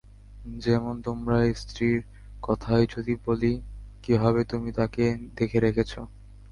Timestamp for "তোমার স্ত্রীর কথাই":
1.01-2.83